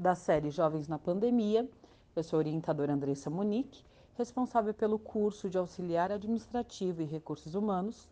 [0.00, 1.68] da série Jovens na Pandemia.
[2.16, 3.84] Eu sou a orientadora Andressa Monique,
[4.14, 8.08] responsável pelo curso de auxiliar administrativo e recursos humanos.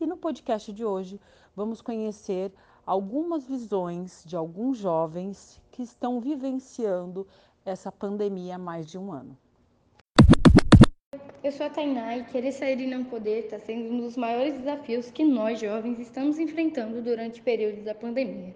[0.00, 1.20] E no podcast de hoje
[1.56, 2.52] vamos conhecer
[2.86, 7.26] algumas visões de alguns jovens que estão vivenciando
[7.64, 9.36] essa pandemia há mais de um ano.
[11.42, 14.54] Eu sou a Tainá e querer sair e não poder está sendo um dos maiores
[14.54, 18.54] desafios que nós jovens estamos enfrentando durante o período da pandemia.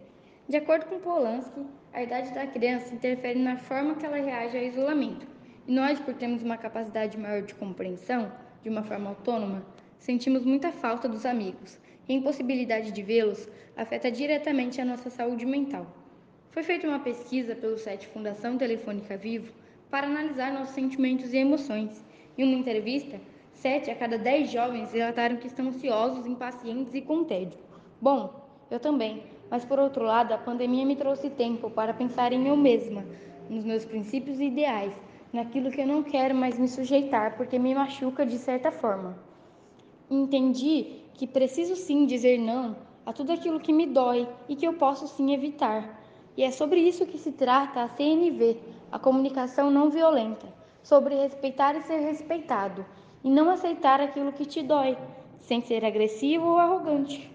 [0.48, 4.64] De acordo com Polanski, a idade da criança interfere na forma que ela reage ao
[4.64, 5.26] isolamento.
[5.66, 8.30] E nós, por termos uma capacidade maior de compreensão,
[8.62, 9.64] de uma forma autônoma,
[9.98, 11.78] sentimos muita falta dos amigos.
[12.08, 15.86] E a impossibilidade de vê-los afeta diretamente a nossa saúde mental.
[16.50, 19.52] Foi feita uma pesquisa pelo site Fundação Telefônica Vivo
[19.90, 22.04] para analisar nossos sentimentos e emoções.
[22.36, 23.20] Em uma entrevista,
[23.52, 27.58] 7 a cada 10 jovens relataram que estão ansiosos, impacientes e com tédio.
[28.00, 32.46] Bom, eu também, mas por outro lado, a pandemia me trouxe tempo para pensar em
[32.46, 33.04] eu mesma,
[33.48, 34.92] nos meus princípios e ideais,
[35.32, 39.18] naquilo que eu não quero mais me sujeitar porque me machuca de certa forma.
[40.10, 44.74] Entendi que preciso sim dizer não a tudo aquilo que me dói e que eu
[44.74, 45.98] posso sim evitar.
[46.36, 48.58] E é sobre isso que se trata a CNV,
[48.92, 50.46] a comunicação não violenta
[50.82, 52.84] sobre respeitar e ser respeitado,
[53.22, 54.96] e não aceitar aquilo que te dói,
[55.40, 57.30] sem ser agressivo ou arrogante.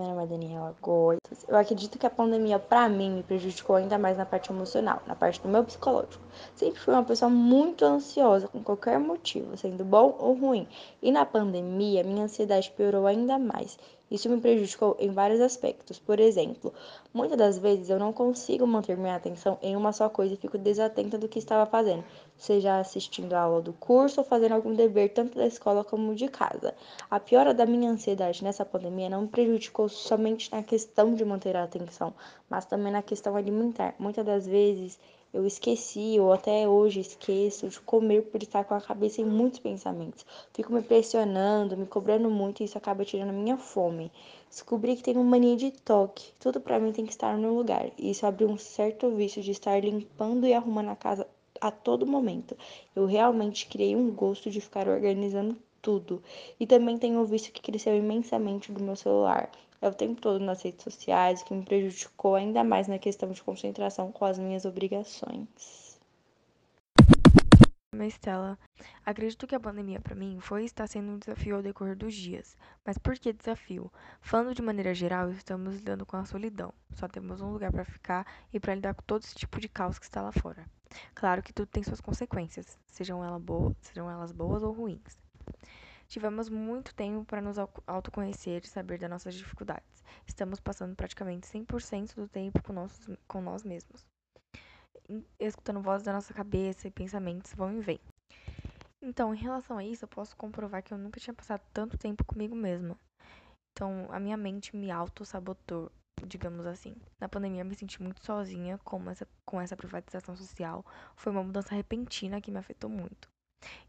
[0.00, 1.20] Meu nome é Daniela Goiás.
[1.46, 5.14] Eu acredito que a pandemia, para mim, me prejudicou ainda mais na parte emocional, na
[5.14, 6.20] parte do meu psicológico.
[6.56, 10.66] Sempre fui uma pessoa muito ansiosa com qualquer motivo, sendo bom ou ruim.
[11.00, 13.78] E na pandemia, minha ansiedade piorou ainda mais.
[14.14, 15.98] Isso me prejudicou em vários aspectos.
[15.98, 16.72] Por exemplo,
[17.12, 20.56] muitas das vezes eu não consigo manter minha atenção em uma só coisa e fico
[20.56, 22.04] desatenta do que estava fazendo,
[22.36, 26.28] seja assistindo a aula do curso ou fazendo algum dever tanto da escola como de
[26.28, 26.76] casa.
[27.10, 31.56] A piora da minha ansiedade nessa pandemia não me prejudicou somente na questão de manter
[31.56, 32.14] a atenção,
[32.48, 33.96] mas também na questão alimentar.
[33.98, 34.96] Muitas das vezes
[35.34, 39.58] eu esqueci, ou até hoje esqueço, de comer por estar com a cabeça em muitos
[39.58, 40.24] pensamentos.
[40.52, 44.12] Fico me pressionando, me cobrando muito e isso acaba tirando a minha fome.
[44.48, 46.32] Descobri que tenho mania de toque.
[46.38, 47.90] Tudo para mim tem que estar no lugar.
[47.98, 51.26] E isso abriu um certo vício de estar limpando e arrumando a casa
[51.60, 52.56] a todo momento.
[52.94, 56.22] Eu realmente criei um gosto de ficar organizando tudo.
[56.60, 59.50] E também tenho o vício que cresceu imensamente do meu celular
[59.84, 63.42] é o tempo todo nas redes sociais, que me prejudicou ainda mais na questão de
[63.42, 66.00] concentração com as minhas obrigações.
[67.92, 68.58] É Estela.
[69.04, 72.14] Acredito que a pandemia para mim foi e está sendo um desafio ao decorrer dos
[72.14, 72.56] dias.
[72.84, 73.92] Mas por que desafio?
[74.22, 76.72] Falando de maneira geral, estamos lidando com a solidão.
[76.94, 79.98] Só temos um lugar para ficar e para lidar com todo esse tipo de caos
[79.98, 80.64] que está lá fora.
[81.14, 83.20] Claro que tudo tem suas consequências, sejam,
[83.82, 85.18] sejam elas boas ou ruins.
[86.14, 87.56] Tivemos muito tempo para nos
[87.88, 90.04] autoconhecer e saber das nossas dificuldades.
[90.24, 94.06] Estamos passando praticamente 100% do tempo com, nossos, com nós mesmos.
[95.40, 97.98] Escutando vozes da nossa cabeça e pensamentos vão e vêm.
[99.02, 102.24] Então, em relação a isso, eu posso comprovar que eu nunca tinha passado tanto tempo
[102.24, 102.96] comigo mesma.
[103.72, 105.90] Então, a minha mente me auto-sabotou,
[106.24, 106.94] digamos assim.
[107.20, 110.86] Na pandemia, eu me senti muito sozinha com essa, com essa privatização social.
[111.16, 113.28] Foi uma mudança repentina que me afetou muito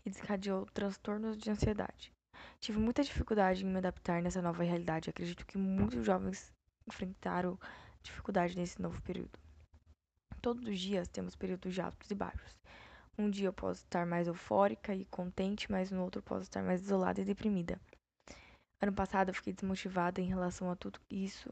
[0.03, 2.14] e desencadeou transtornos de ansiedade.
[2.59, 5.09] Tive muita dificuldade em me adaptar nessa nova realidade.
[5.09, 6.53] Acredito que muitos jovens
[6.87, 7.59] enfrentaram
[8.03, 9.37] dificuldade nesse novo período.
[10.41, 12.55] Todos os dias temos períodos de altos e baixos.
[13.17, 16.81] Um dia eu posso estar mais eufórica e contente, mas no outro posso estar mais
[16.81, 17.79] isolada e deprimida.
[18.81, 21.49] Ano passado eu fiquei desmotivada em relação a tudo isso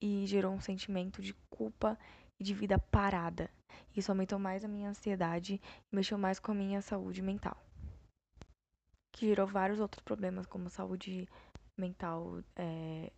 [0.00, 1.98] e gerou um sentimento de culpa
[2.38, 3.50] e de vida parada.
[3.96, 5.60] Isso aumentou mais a minha ansiedade
[5.92, 7.56] e mexeu mais com a minha saúde mental.
[9.14, 11.28] Que gerou vários outros problemas, como saúde
[11.78, 13.10] mental é,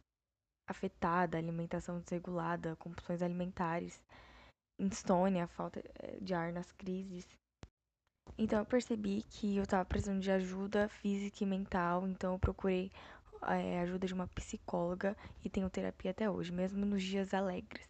[0.68, 4.00] afetada, alimentação desregulada, compulsões alimentares,
[4.78, 7.26] insônia, falta é, de ar nas crises.
[8.36, 12.90] Então eu percebi que eu estava precisando de ajuda física e mental, então eu procurei
[13.42, 17.88] é, ajuda de uma psicóloga e tenho terapia até hoje, mesmo nos dias alegres.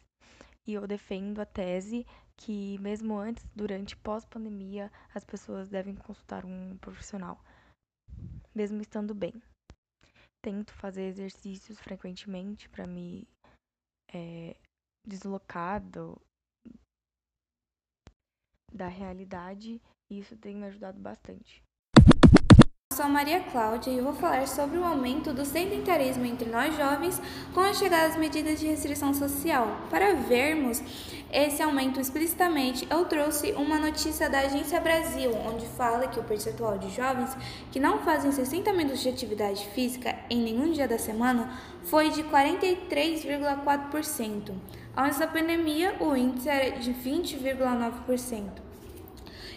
[0.67, 2.07] E eu defendo a tese
[2.37, 7.41] que mesmo antes, durante e pós-pandemia, as pessoas devem consultar um profissional,
[8.57, 9.35] mesmo estando bem.
[10.43, 13.29] Tento fazer exercícios frequentemente para me
[14.09, 14.57] é,
[15.07, 16.19] deslocar do,
[18.73, 19.79] da realidade
[20.11, 21.66] e isso tem me ajudado bastante.
[22.97, 27.21] Sou a Maria Cláudia e vou falar sobre o aumento do sedentarismo entre nós jovens
[27.53, 29.83] com a chegada das medidas de restrição social.
[29.91, 30.83] Para vermos
[31.31, 36.79] esse aumento explicitamente, eu trouxe uma notícia da Agência Brasil, onde fala que o percentual
[36.79, 37.37] de jovens
[37.71, 41.53] que não fazem 60 minutos de atividade física em nenhum dia da semana
[41.85, 44.55] foi de 43,4%.
[44.97, 48.66] Antes da pandemia, o índice era de 20,9%.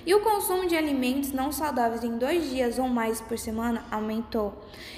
[0.05, 4.53] E o consumo de alimentos não saudáveis em dois dias ou mais por semana aumentou.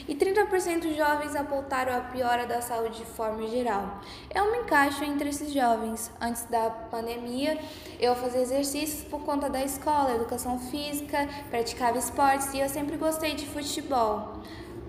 [0.07, 4.01] E 30% dos jovens apontaram a piora da saúde de forma geral.
[4.33, 6.11] Eu me encaixo entre esses jovens.
[6.19, 7.57] Antes da pandemia,
[7.99, 13.33] eu fazia exercícios por conta da escola, educação física, praticava esportes e eu sempre gostei
[13.33, 14.41] de futebol.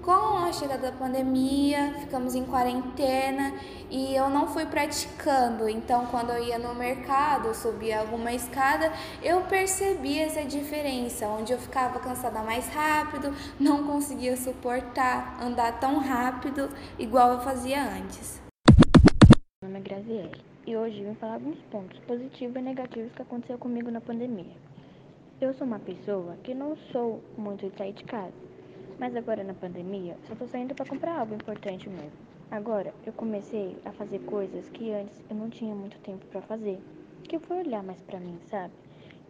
[0.02, 3.54] Com a chegada da pandemia, ficamos em quarentena
[3.88, 5.68] e eu não fui praticando.
[5.68, 11.58] Então, quando eu ia no mercado, subia alguma escada, eu percebi essa diferença, onde eu
[11.58, 16.68] ficava cansada mais rápido, não conseguia suportar andar tão rápido
[16.98, 18.42] igual eu fazia antes.
[19.62, 23.56] Meu nome é Graziele e hoje vim falar alguns pontos positivos e negativos que aconteceu
[23.56, 24.56] comigo na pandemia.
[25.40, 28.51] Eu sou uma pessoa que não sou muito de sair de casa
[28.98, 32.18] mas agora na pandemia, só tô saindo para comprar algo importante mesmo.
[32.50, 36.78] Agora, eu comecei a fazer coisas que antes eu não tinha muito tempo para fazer.
[37.24, 38.74] Que fui olhar mais para mim, sabe?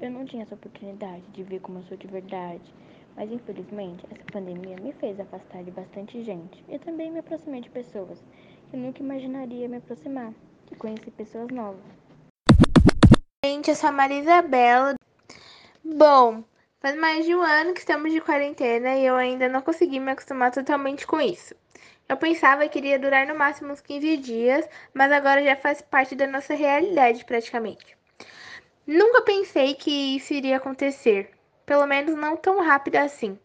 [0.01, 2.75] Eu não tinha essa oportunidade de ver como eu sou de verdade.
[3.17, 6.65] Mas infelizmente, essa pandemia me fez afastar de bastante gente.
[6.69, 8.25] E também me aproximei de pessoas
[8.69, 10.33] que eu nunca imaginaria me aproximar.
[10.71, 11.81] E conheci pessoas novas.
[13.45, 14.25] Gente, eu sou a Maria.
[15.85, 16.43] Bom,
[16.83, 20.11] Faz mais de um ano que estamos de quarentena e eu ainda não consegui me
[20.11, 21.55] acostumar totalmente com isso.
[22.09, 26.17] Eu pensava que iria durar no máximo uns 15 dias, mas agora já faz parte
[26.17, 27.97] da nossa realidade praticamente.
[28.85, 31.31] Nunca pensei que isso iria acontecer,
[31.65, 33.39] pelo menos não tão rápido assim.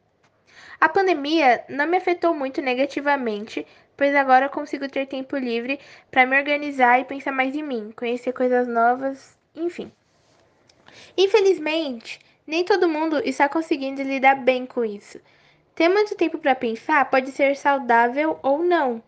[0.81, 5.79] A pandemia não me afetou muito negativamente, pois agora eu consigo ter tempo livre
[6.09, 9.91] para me organizar e pensar mais em mim, conhecer coisas novas, enfim.
[11.15, 15.19] Infelizmente, nem todo mundo está conseguindo lidar bem com isso.
[15.75, 19.03] Ter muito tempo para pensar pode ser saudável ou não.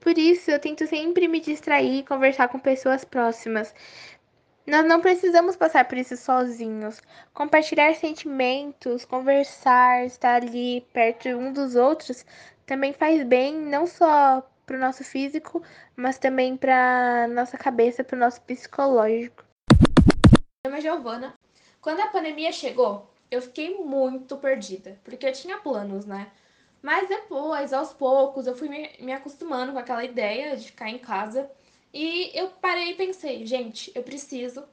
[0.00, 3.72] Por isso, eu tento sempre me distrair e conversar com pessoas próximas.
[4.66, 7.00] Nós não precisamos passar por isso sozinhos.
[7.32, 12.24] Compartilhar sentimentos, conversar, estar ali perto um dos outros
[12.66, 15.62] também faz bem, não só para o nosso físico,
[15.96, 19.44] mas também para nossa cabeça, para o nosso psicológico.
[20.64, 21.34] Meu nome é Giovana,
[21.80, 26.30] quando a pandemia chegou, eu fiquei muito perdida, porque eu tinha planos, né?
[26.82, 31.50] Mas depois, aos poucos, eu fui me, acostumando com aquela ideia de ficar em casa.
[31.92, 34.64] E eu parei e pensei, gente, eu preciso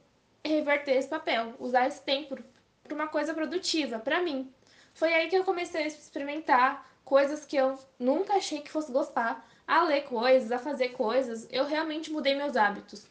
[0.44, 2.38] reverter esse papel, usar esse tempo
[2.84, 4.52] para uma coisa produtiva, para mim.
[4.94, 9.46] Foi aí que eu comecei a experimentar coisas que eu nunca achei que fosse gostar,
[9.66, 11.46] a ler coisas, a fazer coisas.
[11.50, 13.06] Eu realmente mudei meus hábitos.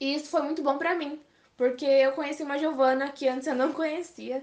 [0.00, 1.20] E isso foi muito bom para mim,
[1.58, 4.42] porque eu conheci uma Giovana que antes eu não conhecia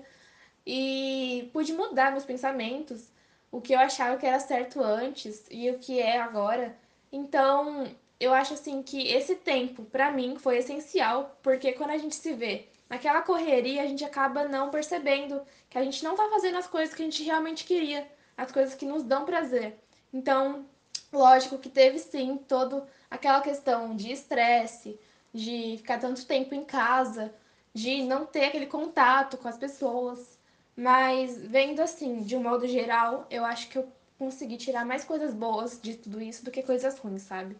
[0.67, 3.09] e pude mudar meus pensamentos,
[3.51, 6.77] o que eu achava que era certo antes e o que é agora.
[7.11, 7.87] Então,
[8.19, 12.33] eu acho assim que esse tempo para mim foi essencial, porque quando a gente se
[12.33, 16.67] vê naquela correria, a gente acaba não percebendo que a gente não tá fazendo as
[16.67, 19.79] coisas que a gente realmente queria, as coisas que nos dão prazer.
[20.13, 20.65] Então,
[21.13, 24.99] lógico que teve sim todo aquela questão de estresse,
[25.35, 27.33] de ficar tanto tempo em casa,
[27.73, 30.39] de não ter aquele contato com as pessoas.
[30.77, 33.87] Mas vendo assim, de um modo geral, eu acho que eu
[34.17, 37.57] consegui tirar mais coisas boas de tudo isso do que coisas ruins, sabe?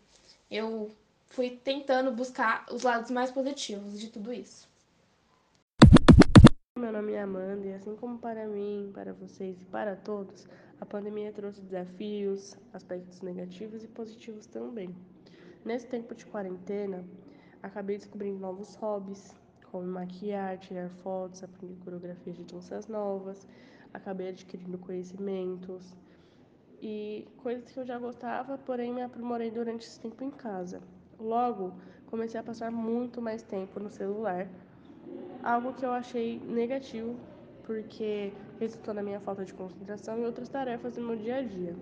[0.49, 0.89] Eu
[1.27, 4.69] fui tentando buscar os lados mais positivos de tudo isso.
[6.77, 10.47] Meu nome é Amanda e assim como para mim, para vocês e para todos,
[10.79, 14.95] a pandemia trouxe desafios, aspectos negativos e positivos também.
[15.63, 17.03] Nesse tempo de quarentena,
[17.65, 19.35] Acabei descobrindo novos hobbies,
[19.71, 23.47] como maquiar, tirar fotos, aprender coreografias de danças novas.
[23.91, 25.95] Acabei adquirindo conhecimentos
[26.79, 30.79] e coisas que eu já gostava, porém me aprimorei durante esse tempo em casa.
[31.19, 31.73] Logo,
[32.05, 34.47] comecei a passar muito mais tempo no celular,
[35.41, 37.15] algo que eu achei negativo,
[37.63, 41.75] porque resultou na minha falta de concentração e outras tarefas do meu dia a dia.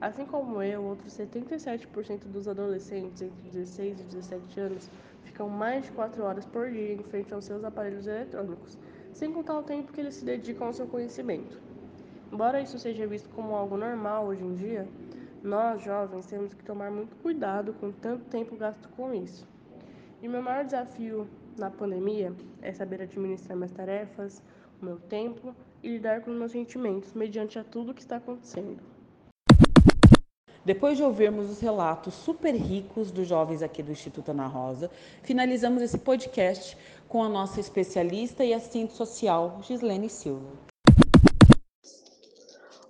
[0.00, 4.90] Assim como eu, outros 77% dos adolescentes entre 16 e 17 anos
[5.24, 8.78] ficam mais de 4 horas por dia em frente aos seus aparelhos eletrônicos,
[9.12, 11.60] sem contar o tempo que eles se dedicam ao seu conhecimento.
[12.32, 14.88] Embora isso seja visto como algo normal hoje em dia,
[15.42, 19.46] nós jovens temos que tomar muito cuidado com tanto tempo gasto com isso.
[20.22, 24.42] E meu maior desafio na pandemia é saber administrar minhas tarefas,
[24.80, 28.91] o meu tempo e lidar com os meus sentimentos mediante a tudo que está acontecendo.
[30.64, 34.88] Depois de ouvirmos os relatos super ricos dos jovens aqui do Instituto Ana Rosa,
[35.24, 36.78] finalizamos esse podcast
[37.08, 40.46] com a nossa especialista e assistente social, Gislene Silva.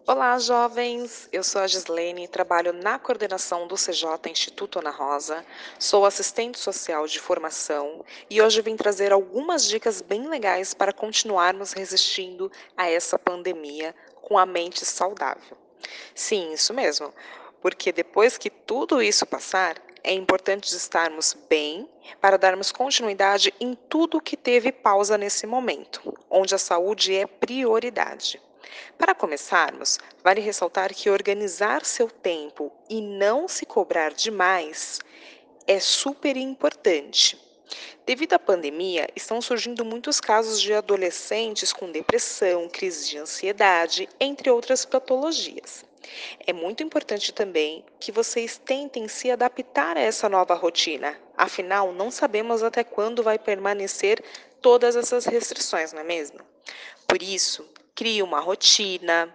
[0.06, 1.30] Olá, jovens!
[1.32, 5.42] Eu sou a Gislene, trabalho na coordenação do CJ Instituto Ana Rosa,
[5.78, 11.72] sou assistente social de formação e hoje vim trazer algumas dicas bem legais para continuarmos
[11.72, 15.56] resistindo a essa pandemia com a mente saudável.
[16.14, 17.12] Sim, isso mesmo,
[17.62, 21.88] porque depois que tudo isso passar, é importante estarmos bem
[22.20, 28.42] para darmos continuidade em tudo que teve pausa nesse momento, onde a saúde é prioridade.
[28.98, 34.98] Para começarmos, vale ressaltar que organizar seu tempo e não se cobrar demais
[35.66, 37.40] é super importante.
[38.04, 44.50] Devido à pandemia, estão surgindo muitos casos de adolescentes com depressão, crise de ansiedade, entre
[44.50, 45.91] outras patologias.
[46.46, 52.10] É muito importante também que vocês tentem se adaptar a essa nova rotina, afinal, não
[52.10, 54.22] sabemos até quando vai permanecer
[54.60, 56.40] todas essas restrições, não é mesmo?
[57.06, 59.34] Por isso, crie uma rotina,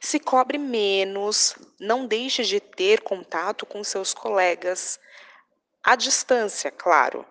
[0.00, 4.98] se cobre menos, não deixe de ter contato com seus colegas,
[5.82, 7.24] à distância, claro.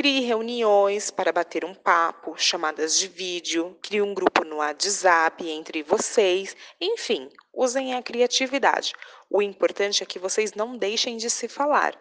[0.00, 5.82] Crie reuniões para bater um papo, chamadas de vídeo, crie um grupo no WhatsApp entre
[5.82, 8.94] vocês, enfim, usem a criatividade.
[9.28, 11.94] O importante é que vocês não deixem de se falar.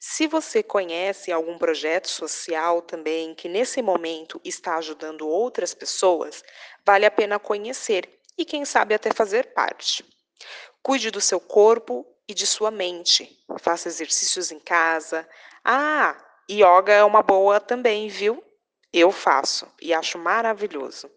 [0.00, 6.42] Se você conhece algum projeto social também que nesse momento está ajudando outras pessoas,
[6.84, 10.04] vale a pena conhecer e, quem sabe, até fazer parte.
[10.82, 13.38] Cuide do seu corpo e de sua mente.
[13.60, 15.24] Faça exercícios em casa.
[15.64, 18.42] Ah, yoga é uma boa também, viu?
[18.92, 21.10] Eu faço e acho maravilhoso.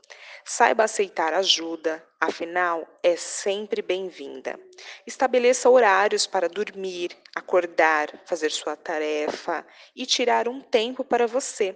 [0.43, 4.59] Saiba aceitar ajuda, afinal, é sempre bem-vinda.
[5.07, 11.75] Estabeleça horários para dormir, acordar, fazer sua tarefa e tirar um tempo para você.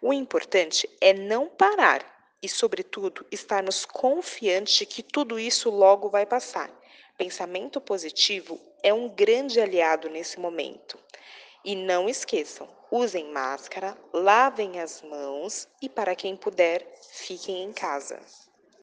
[0.00, 2.04] O importante é não parar
[2.42, 6.70] e, sobretudo, estarmos confiantes de que tudo isso logo vai passar.
[7.18, 10.98] Pensamento positivo é um grande aliado nesse momento.
[11.68, 18.20] E não esqueçam, usem máscara, lavem as mãos e, para quem puder, fiquem em casa.